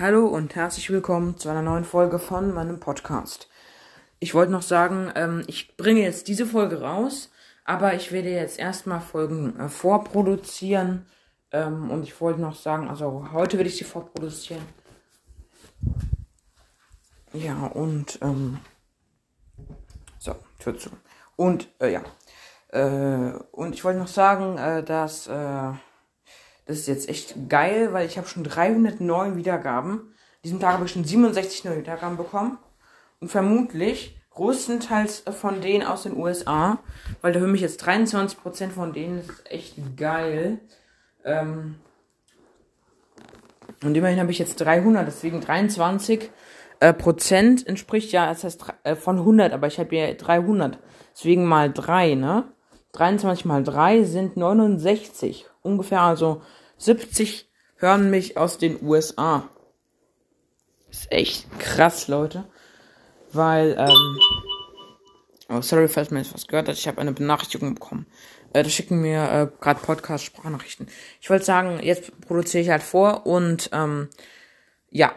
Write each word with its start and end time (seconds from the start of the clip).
Hallo 0.00 0.26
und 0.26 0.56
herzlich 0.56 0.90
willkommen 0.90 1.38
zu 1.38 1.48
einer 1.48 1.62
neuen 1.62 1.84
Folge 1.84 2.18
von 2.18 2.52
meinem 2.52 2.80
Podcast. 2.80 3.48
Ich 4.18 4.34
wollte 4.34 4.50
noch 4.50 4.62
sagen, 4.62 5.12
ähm, 5.14 5.44
ich 5.46 5.76
bringe 5.76 6.00
jetzt 6.00 6.26
diese 6.26 6.46
Folge 6.46 6.80
raus, 6.80 7.30
aber 7.64 7.94
ich 7.94 8.10
werde 8.10 8.30
jetzt 8.30 8.58
erstmal 8.58 9.00
Folgen 9.00 9.56
äh, 9.60 9.68
vorproduzieren. 9.68 11.06
Ähm, 11.52 11.92
und 11.92 12.02
ich 12.02 12.20
wollte 12.20 12.40
noch 12.40 12.56
sagen, 12.56 12.88
also 12.88 13.28
heute 13.30 13.56
werde 13.56 13.70
ich 13.70 13.76
sie 13.76 13.84
vorproduzieren. 13.84 14.64
Ja, 17.32 17.64
und 17.68 18.18
ähm, 18.20 18.58
so, 20.18 20.34
Tür 20.58 20.76
zu. 20.76 20.90
Und 21.36 21.68
äh, 21.78 21.92
ja. 21.92 22.02
Äh, 22.70 23.38
und 23.52 23.74
ich 23.76 23.84
wollte 23.84 24.00
noch 24.00 24.08
sagen, 24.08 24.58
äh, 24.58 24.82
dass 24.82 25.28
äh, 25.28 25.72
das 26.66 26.78
ist 26.78 26.88
jetzt 26.88 27.08
echt 27.08 27.48
geil, 27.48 27.92
weil 27.92 28.06
ich 28.06 28.16
habe 28.16 28.26
schon 28.26 28.44
309 28.44 29.36
Wiedergaben. 29.36 29.92
An 29.92 30.10
diesem 30.44 30.60
Tag 30.60 30.74
habe 30.74 30.86
ich 30.86 30.92
schon 30.92 31.04
67 31.04 31.64
neue 31.64 31.78
Wiedergaben 31.78 32.16
bekommen. 32.16 32.58
Und 33.20 33.30
vermutlich 33.30 34.20
größtenteils 34.30 35.24
von 35.30 35.60
denen 35.60 35.86
aus 35.86 36.02
den 36.02 36.16
USA, 36.16 36.78
weil 37.20 37.32
da 37.32 37.40
hören 37.40 37.52
mich 37.52 37.60
jetzt 37.60 37.82
23% 37.86 38.70
von 38.70 38.92
denen. 38.92 39.18
Das 39.18 39.28
ist 39.28 39.50
echt 39.50 39.96
geil. 39.96 40.58
Ähm 41.24 41.76
und 43.82 43.96
immerhin 43.96 44.20
habe 44.20 44.30
ich 44.30 44.38
jetzt 44.38 44.56
300, 44.56 45.06
deswegen 45.06 45.40
23 45.40 46.30
äh, 46.80 46.92
Prozent 46.92 47.66
entspricht 47.66 48.12
ja, 48.12 48.26
das 48.26 48.44
heißt 48.44 48.64
äh, 48.82 48.96
von 48.96 49.18
100, 49.18 49.52
aber 49.52 49.66
ich 49.66 49.78
habe 49.78 49.94
ja 49.94 50.12
300. 50.12 50.78
Deswegen 51.14 51.44
mal 51.44 51.72
3, 51.72 52.14
ne? 52.14 52.44
23 52.92 53.44
mal 53.44 53.62
3 53.62 54.04
sind 54.04 54.36
69. 54.36 55.46
Ungefähr 55.64 56.02
also 56.02 56.42
70 56.76 57.50
hören 57.76 58.10
mich 58.10 58.36
aus 58.36 58.58
den 58.58 58.80
USA. 58.82 59.48
Ist 60.90 61.10
echt 61.10 61.58
krass, 61.58 62.06
Leute. 62.06 62.44
Weil, 63.32 63.74
ähm, 63.78 64.18
oh, 65.48 65.62
sorry, 65.62 65.88
falls 65.88 66.10
mir 66.10 66.18
jetzt 66.18 66.34
was 66.34 66.46
gehört 66.46 66.68
hat. 66.68 66.76
Ich 66.76 66.86
habe 66.86 67.00
eine 67.00 67.12
Benachrichtigung 67.12 67.74
bekommen. 67.74 68.06
Äh, 68.52 68.62
da 68.62 68.68
schicken 68.68 69.00
mir 69.00 69.22
äh, 69.22 69.48
gerade 69.58 69.80
Podcast-Sprachnachrichten. 69.80 70.86
Ich 71.22 71.30
wollte 71.30 71.46
sagen, 71.46 71.80
jetzt 71.82 72.12
produziere 72.20 72.62
ich 72.62 72.68
halt 72.68 72.82
vor 72.82 73.26
und, 73.26 73.70
ähm, 73.72 74.10
ja. 74.90 75.12